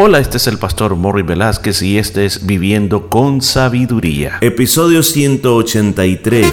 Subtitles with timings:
[0.00, 4.38] Hola, este es el pastor Morri Velázquez y este es Viviendo con Sabiduría.
[4.42, 6.52] Episodio 183.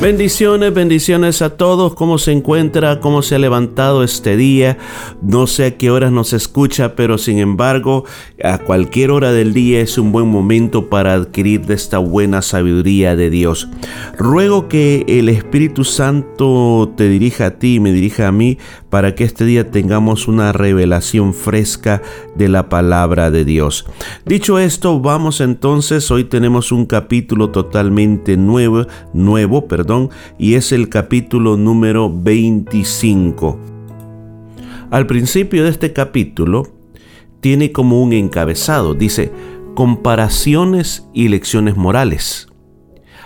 [0.00, 1.92] Bendiciones, bendiciones a todos.
[1.92, 3.00] ¿Cómo se encuentra?
[3.00, 4.78] ¿Cómo se ha levantado este día?
[5.20, 8.06] No sé a qué horas nos escucha, pero sin embargo,
[8.42, 13.14] a cualquier hora del día es un buen momento para adquirir de esta buena sabiduría
[13.14, 13.68] de Dios.
[14.16, 18.56] Ruego que el Espíritu Santo te dirija a ti y me dirija a mí
[18.88, 22.00] para que este día tengamos una revelación fresca
[22.34, 23.84] de la palabra de Dios.
[24.24, 29.89] Dicho esto, vamos entonces, hoy tenemos un capítulo totalmente nuevo, nuevo, perdón
[30.38, 33.58] y es el capítulo número 25.
[34.90, 36.68] Al principio de este capítulo
[37.40, 39.32] tiene como un encabezado, dice,
[39.74, 42.46] comparaciones y lecciones morales.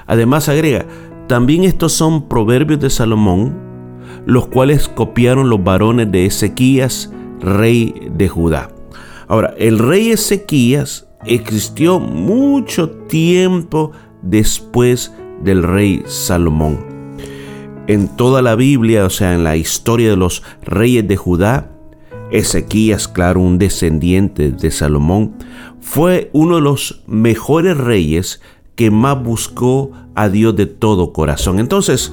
[0.07, 0.87] Además agrega,
[1.27, 3.55] también estos son proverbios de Salomón,
[4.25, 8.71] los cuales copiaron los varones de Ezequías, rey de Judá.
[9.29, 15.13] Ahora, el rey Ezequías existió mucho tiempo después
[15.45, 16.79] del rey Salomón.
[17.87, 21.71] En toda la Biblia, o sea, en la historia de los reyes de Judá,
[22.31, 25.35] Ezequías, claro, un descendiente de Salomón,
[25.81, 28.41] fue uno de los mejores reyes
[28.75, 31.61] que más buscó a Dios de todo corazón.
[31.61, 32.13] Entonces,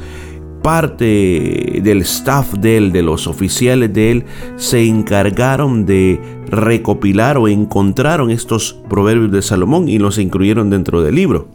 [0.61, 4.25] parte del staff de él, de los oficiales de él,
[4.57, 11.15] se encargaron de recopilar o encontraron estos proverbios de Salomón y los incluyeron dentro del
[11.15, 11.47] libro.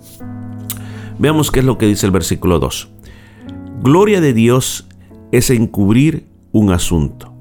[1.19, 2.89] Veamos qué es lo que dice el versículo 2.
[3.83, 4.86] Gloria de Dios
[5.33, 7.33] es encubrir un asunto,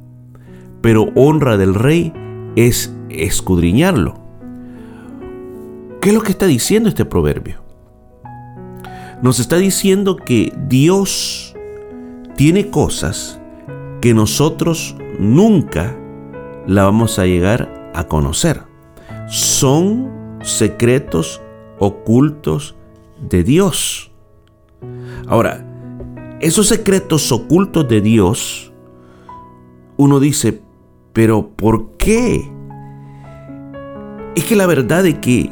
[0.81, 2.13] pero honra del rey
[2.55, 4.19] es escudriñarlo.
[6.01, 7.63] ¿Qué es lo que está diciendo este proverbio?
[9.21, 11.53] Nos está diciendo que Dios
[12.35, 13.39] tiene cosas
[14.01, 15.97] que nosotros nunca
[16.67, 18.61] la vamos a llegar a conocer.
[19.27, 21.41] Son secretos
[21.79, 22.75] ocultos
[23.19, 24.11] de Dios.
[25.27, 25.65] Ahora,
[26.41, 28.73] esos secretos ocultos de Dios,
[29.97, 30.61] uno dice,
[31.13, 32.51] pero ¿por qué?
[34.35, 35.51] Es que la verdad es que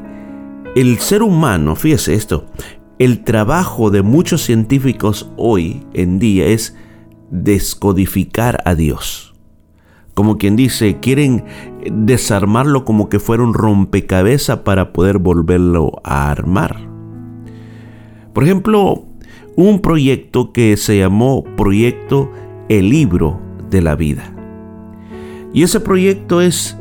[0.76, 2.46] el ser humano, fíjese esto,
[3.00, 6.76] el trabajo de muchos científicos hoy en día es
[7.32, 9.34] descodificar a Dios.
[10.14, 11.46] Como quien dice, quieren
[11.92, 16.93] desarmarlo como que fuera un rompecabezas para poder volverlo a armar.
[18.34, 19.06] Por ejemplo,
[19.56, 22.32] un proyecto que se llamó Proyecto
[22.68, 23.40] El Libro
[23.70, 24.34] de la Vida.
[25.54, 26.76] Y ese proyecto es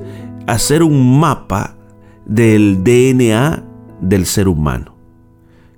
[0.47, 1.77] hacer un mapa
[2.25, 3.65] del DNA
[4.01, 4.97] del ser humano.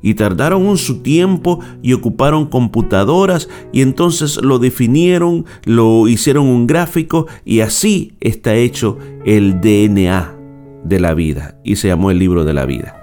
[0.01, 6.67] Y tardaron un su tiempo y ocuparon computadoras y entonces lo definieron, lo hicieron un
[6.67, 10.37] gráfico y así está hecho el DNA
[10.85, 13.01] de la vida y se llamó el libro de la vida.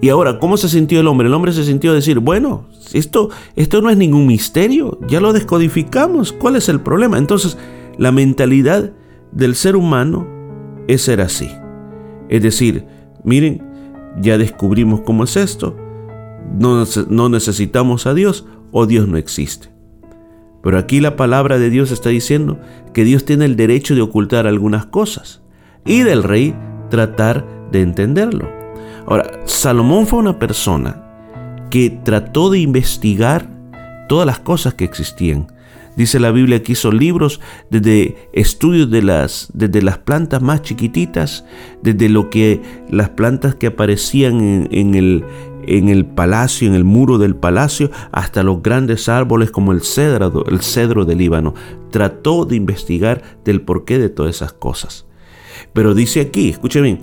[0.00, 1.28] Y ahora, ¿cómo se sintió el hombre?
[1.28, 6.32] El hombre se sintió decir, bueno, esto, esto no es ningún misterio, ya lo descodificamos,
[6.32, 7.18] ¿cuál es el problema?
[7.18, 7.58] Entonces,
[7.98, 8.92] la mentalidad
[9.32, 10.26] del ser humano
[10.88, 11.50] es ser así.
[12.30, 12.86] Es decir,
[13.24, 13.62] miren,
[14.20, 15.76] ya descubrimos cómo es esto,
[16.58, 19.68] no, no necesitamos a Dios o Dios no existe.
[20.62, 22.58] Pero aquí la palabra de Dios está diciendo
[22.94, 25.42] que Dios tiene el derecho de ocultar algunas cosas
[25.84, 26.54] y del rey
[26.90, 28.59] tratar de entenderlo.
[29.06, 31.02] Ahora, Salomón fue una persona
[31.70, 33.48] que trató de investigar
[34.08, 35.46] todas las cosas que existían.
[35.96, 41.44] Dice la Biblia que hizo libros desde estudios de las, desde las plantas más chiquititas,
[41.82, 45.24] desde lo que las plantas que aparecían en, el,
[45.66, 50.44] en el palacio, en el muro del palacio, hasta los grandes árboles como el cedro,
[50.46, 51.54] el cedro del Líbano.
[51.90, 55.06] Trató de investigar del porqué de todas esas cosas.
[55.72, 57.00] Pero dice aquí, escuche bien,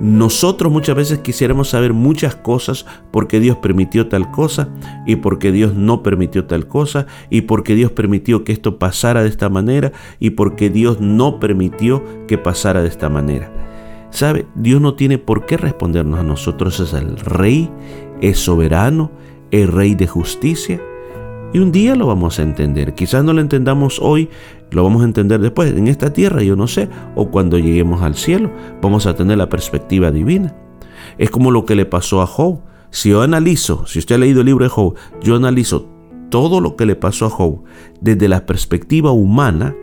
[0.00, 4.68] nosotros muchas veces quisiéramos saber muchas cosas porque Dios permitió tal cosa
[5.06, 9.28] y porque Dios no permitió tal cosa y porque Dios permitió que esto pasara de
[9.28, 13.52] esta manera y porque Dios no permitió que pasara de esta manera.
[14.10, 14.46] ¿Sabe?
[14.54, 16.80] Dios no tiene por qué respondernos a nosotros.
[16.80, 17.70] Es el rey,
[18.20, 19.10] es soberano,
[19.50, 20.80] es rey de justicia.
[21.52, 22.94] Y un día lo vamos a entender.
[22.94, 24.28] Quizás no lo entendamos hoy,
[24.70, 28.14] lo vamos a entender después, en esta tierra, yo no sé, o cuando lleguemos al
[28.14, 28.50] cielo,
[28.80, 30.54] vamos a tener la perspectiva divina.
[31.18, 32.60] Es como lo que le pasó a Job.
[32.90, 35.88] Si yo analizo, si usted ha leído el libro de Job, yo analizo
[36.28, 37.64] todo lo que le pasó a Job
[38.00, 39.74] desde la perspectiva humana,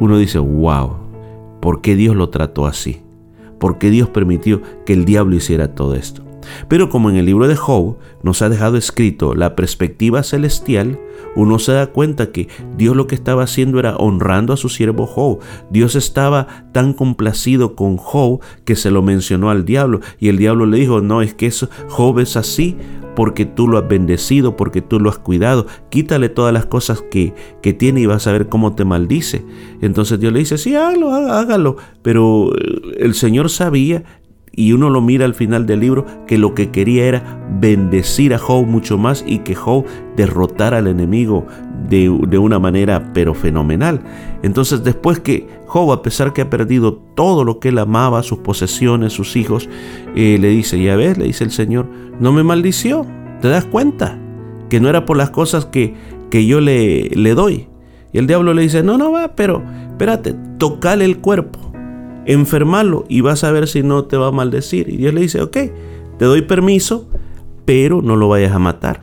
[0.00, 0.96] uno dice, wow,
[1.60, 3.02] ¿por qué Dios lo trató así?
[3.60, 6.27] ¿Por qué Dios permitió que el diablo hiciera todo esto?
[6.68, 10.98] Pero como en el libro de Job nos ha dejado escrito la perspectiva celestial,
[11.36, 15.06] uno se da cuenta que Dios lo que estaba haciendo era honrando a su siervo
[15.06, 15.40] Job.
[15.70, 20.66] Dios estaba tan complacido con Job que se lo mencionó al diablo y el diablo
[20.66, 22.76] le dijo, no, es que eso, Job es así
[23.18, 25.66] porque tú lo has bendecido, porque tú lo has cuidado.
[25.88, 29.44] Quítale todas las cosas que, que tiene y vas a ver cómo te maldice.
[29.80, 31.78] Entonces Dios le dice, sí, hágalo, hágalo.
[32.02, 34.04] Pero eh, el Señor sabía
[34.58, 38.38] y uno lo mira al final del libro que lo que quería era bendecir a
[38.38, 39.84] Job mucho más y que Job
[40.16, 41.46] derrotara al enemigo
[41.88, 44.00] de, una manera pero fenomenal.
[44.42, 48.38] Entonces después que Job, a pesar que ha perdido todo lo que él amaba, sus
[48.38, 49.68] posesiones, sus hijos,
[50.16, 51.86] eh, le dice, ya ves, le dice el Señor,
[52.18, 53.06] no me maldició,
[53.40, 54.18] ¿te das cuenta?
[54.68, 55.94] Que no era por las cosas que,
[56.32, 57.68] que yo le, le doy.
[58.12, 59.62] Y el diablo le dice, no, no va, pero
[59.92, 61.67] espérate, tocale el cuerpo
[62.28, 64.88] enfermarlo y vas a ver si no te va a maldecir.
[64.88, 65.56] Y Dios le dice, ok,
[66.18, 67.08] te doy permiso,
[67.64, 69.02] pero no lo vayas a matar.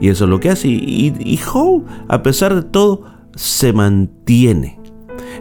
[0.00, 0.68] Y eso es lo que hace.
[0.68, 3.04] Y, y Job, a pesar de todo,
[3.36, 4.80] se mantiene.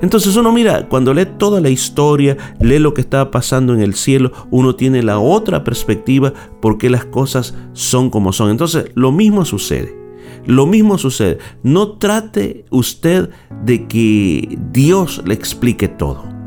[0.02, 3.96] Entonces uno mira, cuando lee toda la historia, lee lo que está pasando en el
[3.96, 8.52] cielo, uno tiene la otra perspectiva porque las cosas son como son.
[8.52, 9.98] Entonces lo mismo sucede.
[10.46, 11.40] Lo mismo sucede.
[11.64, 13.30] No trate usted
[13.66, 16.39] de que Dios le explique todo.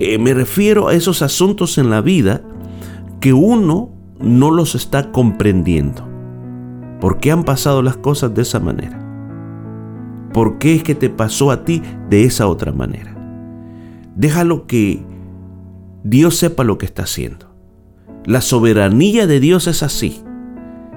[0.00, 2.42] Eh, me refiero a esos asuntos en la vida
[3.18, 3.90] que uno
[4.20, 6.06] no los está comprendiendo.
[7.00, 8.96] ¿Por qué han pasado las cosas de esa manera?
[10.32, 13.12] ¿Por qué es que te pasó a ti de esa otra manera?
[14.14, 15.02] Déjalo que
[16.04, 17.52] Dios sepa lo que está haciendo.
[18.24, 20.22] La soberanía de Dios es así.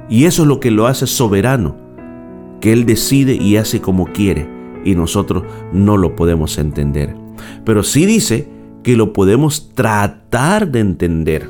[0.09, 1.75] Y eso es lo que lo hace soberano,
[2.59, 4.47] que Él decide y hace como quiere,
[4.85, 5.43] y nosotros
[5.73, 7.15] no lo podemos entender.
[7.65, 11.49] Pero sí dice que lo podemos tratar de entender.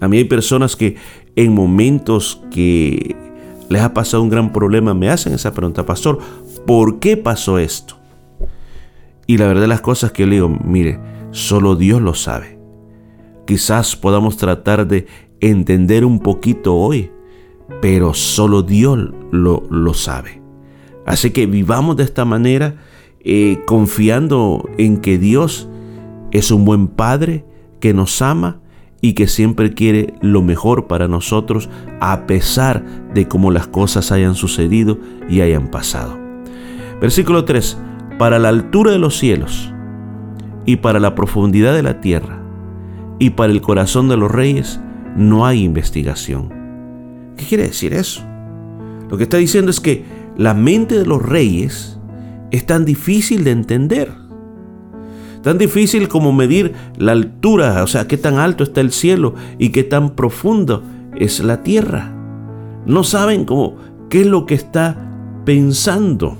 [0.00, 0.96] A mí hay personas que
[1.36, 3.16] en momentos que
[3.68, 6.18] les ha pasado un gran problema me hacen esa pregunta, pastor,
[6.66, 7.96] ¿por qué pasó esto?
[9.26, 11.00] Y la verdad de las cosas que yo le digo, mire,
[11.32, 12.58] solo Dios lo sabe.
[13.46, 15.06] Quizás podamos tratar de
[15.40, 17.10] entender un poquito hoy,
[17.80, 20.42] pero solo Dios lo, lo sabe.
[21.04, 22.76] Así que vivamos de esta manera,
[23.20, 25.68] eh, confiando en que Dios
[26.38, 27.44] es un buen Padre
[27.80, 28.60] que nos ama
[29.00, 31.68] y que siempre quiere lo mejor para nosotros
[32.00, 32.84] a pesar
[33.14, 34.98] de cómo las cosas hayan sucedido
[35.28, 36.18] y hayan pasado.
[37.00, 37.78] Versículo 3.
[38.18, 39.72] Para la altura de los cielos
[40.64, 42.42] y para la profundidad de la tierra
[43.18, 44.80] y para el corazón de los reyes
[45.16, 46.52] no hay investigación.
[47.36, 48.22] ¿Qué quiere decir eso?
[49.10, 50.04] Lo que está diciendo es que
[50.36, 52.00] la mente de los reyes
[52.50, 54.25] es tan difícil de entender
[55.46, 59.68] Tan difícil como medir la altura, o sea, qué tan alto está el cielo y
[59.68, 60.82] qué tan profundo
[61.14, 62.12] es la tierra.
[62.84, 63.76] No saben cómo,
[64.10, 65.08] qué es lo que está
[65.44, 66.36] pensando.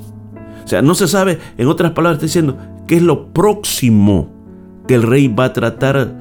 [0.64, 2.58] O sea, no se sabe, en otras palabras, está diciendo,
[2.88, 4.29] qué es lo próximo
[4.88, 6.19] que el rey va a tratar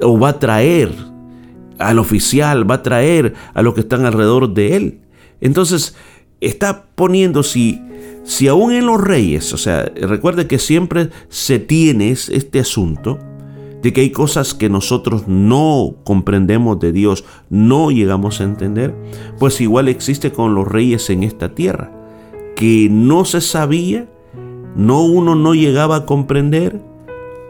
[0.00, 0.90] o va a traer
[1.78, 5.00] al oficial, va a traer a los que están alrededor de él.
[5.42, 5.96] Entonces,
[6.40, 7.78] está poniendo si
[8.24, 13.18] si aún en los reyes, o sea, recuerde que siempre se tiene este asunto
[13.82, 18.94] de que hay cosas que nosotros no comprendemos de Dios, no llegamos a entender,
[19.38, 21.90] pues igual existe con los reyes en esta tierra,
[22.54, 24.06] que no se sabía,
[24.76, 26.80] no uno no llegaba a comprender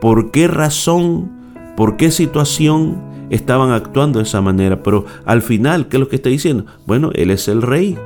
[0.00, 1.31] por qué razón,
[1.76, 6.17] por qué situación estaban actuando de esa manera, pero al final, ¿qué es lo que
[6.17, 6.64] está diciendo?
[6.87, 7.99] Bueno, Él es el rey,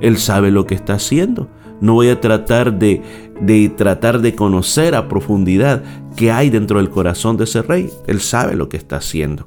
[0.00, 1.48] Él sabe lo que está haciendo.
[1.80, 3.02] No voy a tratar de,
[3.40, 5.82] de tratar de conocer a profundidad
[6.16, 7.90] qué hay dentro del corazón de ese rey.
[8.06, 9.46] Él sabe lo que está haciendo.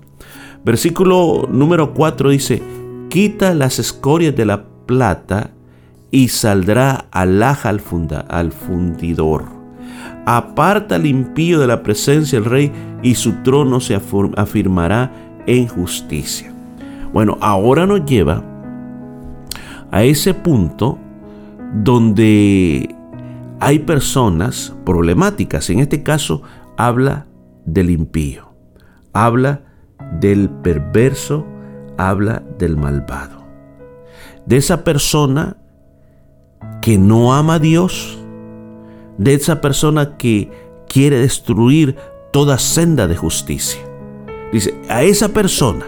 [0.63, 2.61] Versículo número 4 dice,
[3.09, 5.51] quita las escorias de la plata
[6.11, 7.81] y saldrá alhaja al,
[8.27, 9.45] al fundidor.
[10.25, 12.71] Aparta al impío de la presencia del rey
[13.01, 15.11] y su trono se afirmará
[15.47, 16.53] en justicia.
[17.11, 18.43] Bueno, ahora nos lleva
[19.89, 20.99] a ese punto
[21.73, 22.95] donde
[23.59, 25.69] hay personas problemáticas.
[25.69, 26.41] En este caso
[26.77, 27.27] habla
[27.65, 28.53] del impío,
[29.13, 29.61] habla
[30.19, 31.45] del perverso,
[31.97, 33.45] habla del malvado.
[34.45, 35.57] De esa persona
[36.81, 38.17] que no ama a Dios,
[39.17, 40.51] de esa persona que
[40.87, 41.95] quiere destruir
[42.31, 43.81] toda senda de justicia.
[44.51, 45.85] Dice, a esa persona,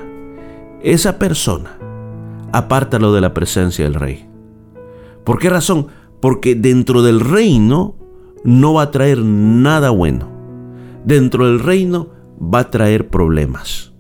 [0.82, 1.78] esa persona,
[2.52, 4.33] apártalo de la presencia del rey.
[5.24, 5.88] ¿Por qué razón?
[6.22, 7.96] Porque dentro del reino
[8.44, 10.30] no va a traer nada bueno.
[11.06, 12.10] Dentro del reino
[12.42, 13.94] va a traer problemas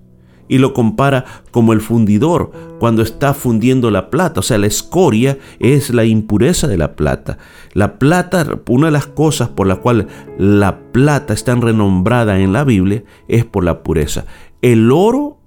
[0.47, 4.41] y lo compara como el fundidor cuando está fundiendo la plata.
[4.41, 7.37] O sea, la escoria es la impureza de la plata.
[7.73, 12.63] La plata, una de las cosas por la cual la plata está renombrada en la
[12.63, 14.25] Biblia es por la pureza.
[14.61, 15.39] El oro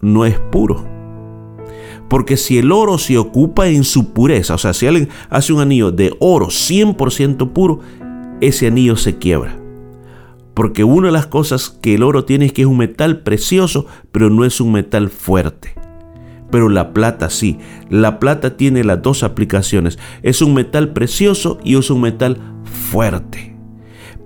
[0.00, 0.99] no es puro.
[2.10, 5.60] Porque si el oro se ocupa en su pureza, o sea, si alguien hace un
[5.60, 7.78] anillo de oro 100% puro,
[8.40, 9.56] ese anillo se quiebra.
[10.52, 13.86] Porque una de las cosas que el oro tiene es que es un metal precioso,
[14.10, 15.74] pero no es un metal fuerte.
[16.50, 17.58] Pero la plata sí.
[17.90, 19.96] La plata tiene las dos aplicaciones.
[20.24, 22.38] Es un metal precioso y es un metal
[22.90, 23.56] fuerte.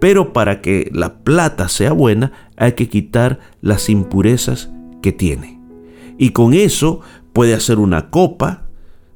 [0.00, 4.70] Pero para que la plata sea buena hay que quitar las impurezas
[5.02, 5.60] que tiene.
[6.16, 7.00] Y con eso
[7.34, 8.62] puede hacer una copa,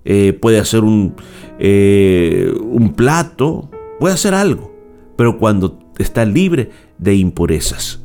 [0.05, 1.15] eh, puede hacer un,
[1.59, 4.75] eh, un plato, puede hacer algo.
[5.17, 8.03] Pero cuando está libre de impurezas.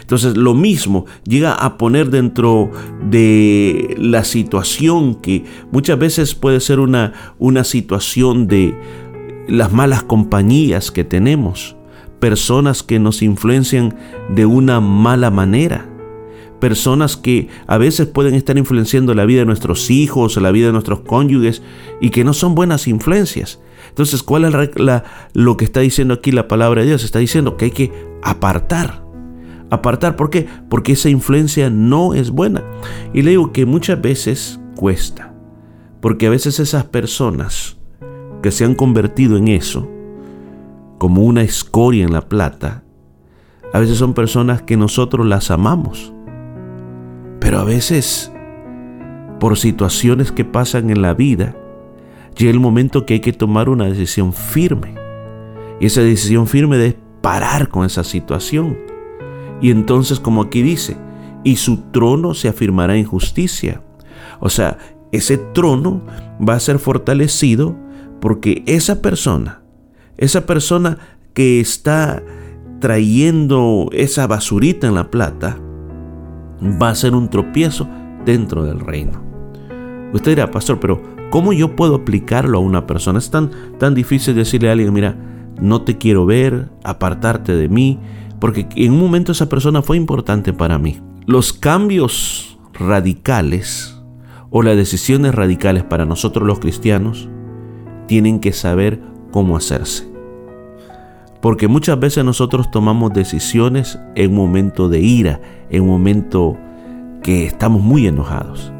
[0.00, 2.70] Entonces lo mismo llega a poner dentro
[3.08, 8.76] de la situación que muchas veces puede ser una, una situación de
[9.48, 11.76] las malas compañías que tenemos,
[12.18, 13.96] personas que nos influencian
[14.34, 15.88] de una mala manera,
[16.62, 20.72] personas que a veces pueden estar influenciando la vida de nuestros hijos, la vida de
[20.72, 21.60] nuestros cónyuges
[22.00, 23.58] y que no son buenas influencias.
[23.88, 24.54] Entonces, ¿cuál es
[25.32, 27.02] lo que está diciendo aquí la palabra de Dios?
[27.02, 27.92] Está diciendo que hay que
[28.22, 29.04] apartar.
[29.70, 30.46] Apartar, ¿por qué?
[30.70, 32.62] Porque esa influencia no es buena.
[33.12, 35.34] Y le digo que muchas veces cuesta.
[36.00, 37.76] Porque a veces esas personas
[38.40, 39.90] que se han convertido en eso,
[40.98, 42.84] como una escoria en la plata,
[43.72, 46.12] a veces son personas que nosotros las amamos.
[47.42, 48.30] Pero a veces,
[49.40, 51.56] por situaciones que pasan en la vida,
[52.38, 54.94] llega el momento que hay que tomar una decisión firme.
[55.80, 58.78] Y esa decisión firme es parar con esa situación.
[59.60, 60.96] Y entonces, como aquí dice,
[61.42, 63.82] y su trono se afirmará en justicia.
[64.38, 64.78] O sea,
[65.10, 66.00] ese trono
[66.40, 67.76] va a ser fortalecido
[68.20, 69.62] porque esa persona,
[70.16, 70.98] esa persona
[71.34, 72.22] que está
[72.78, 75.58] trayendo esa basurita en la plata,
[76.62, 77.88] va a ser un tropiezo
[78.24, 79.22] dentro del reino.
[80.12, 81.00] Usted dirá, pastor, pero
[81.32, 83.18] ¿Cómo yo puedo aplicarlo a una persona?
[83.18, 85.16] Es tan, tan difícil decirle a alguien, mira,
[85.58, 87.98] no te quiero ver, apartarte de mí,
[88.38, 91.00] porque en un momento esa persona fue importante para mí.
[91.24, 93.98] Los cambios radicales
[94.50, 97.30] o las decisiones radicales para nosotros los cristianos
[98.06, 99.00] tienen que saber
[99.30, 100.11] cómo hacerse.
[101.42, 106.56] Porque muchas veces nosotros tomamos decisiones en un momento de ira, en un momento
[107.24, 108.72] que estamos muy enojados.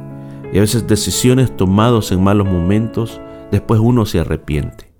[0.52, 4.92] Y a veces decisiones tomadas en malos momentos, después uno se arrepiente.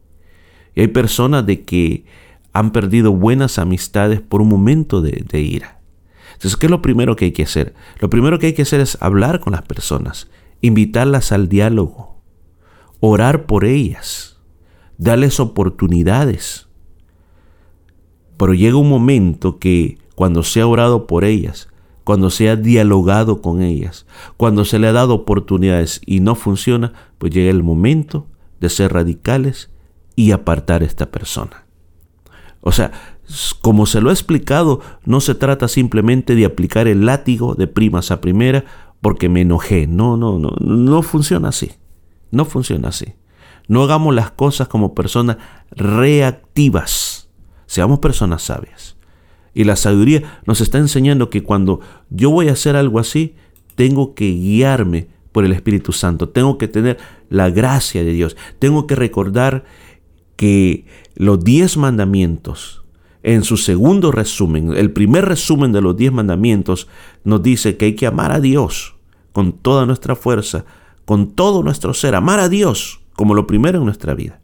[0.75, 2.05] Y hay personas de que
[2.53, 5.81] han perdido buenas amistades por un momento de, de ira.
[6.33, 7.75] Entonces, ¿qué es lo primero que hay que hacer?
[8.01, 10.29] Lo primero que hay que hacer es hablar con las personas,
[10.63, 12.21] invitarlas al diálogo,
[12.99, 14.41] orar por ellas,
[14.99, 16.69] darles oportunidades.
[18.43, 21.69] Pero llega un momento que cuando se ha orado por ellas,
[22.03, 24.05] cuando se ha dialogado con ellas,
[24.37, 28.27] cuando se le ha dado oportunidades y no funciona, pues llega el momento
[28.59, 29.71] de ser radicales
[30.17, 31.67] y apartar a esta persona.
[32.63, 32.91] O sea,
[33.61, 38.11] como se lo he explicado, no se trata simplemente de aplicar el látigo de primas
[38.11, 38.65] a primera
[39.01, 39.87] porque me enojé.
[39.87, 41.71] No, no, no, no funciona así.
[42.33, 43.15] No funciona así.
[43.69, 45.37] No hagamos las cosas como personas
[45.71, 47.12] reactivas.
[47.73, 48.99] Seamos personas sabias.
[49.55, 53.35] Y la sabiduría nos está enseñando que cuando yo voy a hacer algo así,
[53.77, 56.99] tengo que guiarme por el Espíritu Santo, tengo que tener
[57.31, 59.65] la gracia de Dios, tengo que recordar
[60.37, 62.85] que los diez mandamientos,
[63.23, 66.89] en su segundo resumen, el primer resumen de los diez mandamientos,
[67.25, 68.97] nos dice que hay que amar a Dios
[69.33, 70.67] con toda nuestra fuerza,
[71.07, 74.43] con todo nuestro ser, amar a Dios como lo primero en nuestra vida.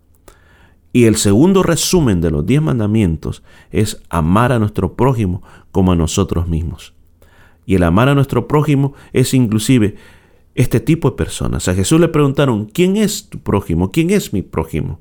[0.93, 5.97] Y el segundo resumen de los diez mandamientos es amar a nuestro prójimo como a
[5.97, 6.95] nosotros mismos.
[7.67, 9.97] Y el amar a nuestro prójimo es inclusive
[10.55, 11.69] este tipo de personas.
[11.69, 13.93] A Jesús le preguntaron, ¿quién es tu prójimo?
[13.93, 15.01] ¿Quién es mi prójimo?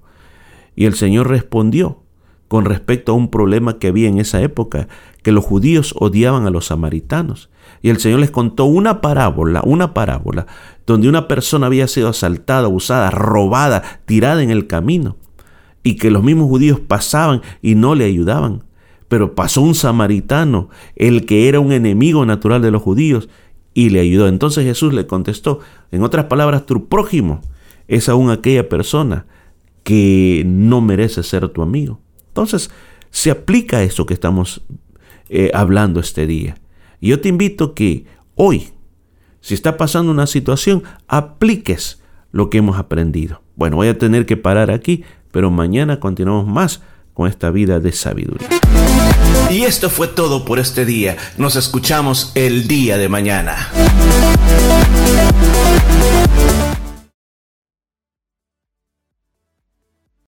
[0.76, 2.04] Y el Señor respondió
[2.50, 4.88] con respecto a un problema que había en esa época,
[5.24, 7.50] que los judíos odiaban a los samaritanos.
[7.82, 10.48] Y el Señor les contó una parábola, una parábola,
[10.86, 15.18] donde una persona había sido asaltada, abusada, robada, tirada en el camino
[15.88, 18.64] y que los mismos judíos pasaban y no le ayudaban.
[19.08, 23.30] pero pasó un samaritano, el que era un enemigo natural de los judíos,
[23.74, 24.28] y le ayudó.
[24.28, 25.62] Entonces Jesús le contestó,
[25.94, 27.40] en otras palabras, tu prójimo
[27.88, 29.26] es aún aquella persona
[29.84, 32.02] que no merece ser tu amigo.
[32.28, 32.70] Entonces,
[33.10, 34.62] se aplica eso que estamos
[35.30, 36.58] eh, hablando este día.
[37.00, 38.04] Y yo te invito que
[38.36, 38.72] hoy,
[39.40, 42.04] si está pasando una situación, apliques
[42.34, 43.42] lo que hemos aprendido.
[43.56, 46.82] Bueno, voy a tener que parar aquí, pero mañana continuamos más
[47.14, 48.48] con esta vida de sabiduría.
[49.50, 51.16] Y esto fue todo por este día.
[51.38, 53.70] Nos escuchamos el día de mañana.